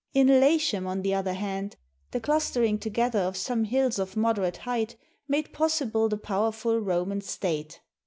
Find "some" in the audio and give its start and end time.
3.37-3.65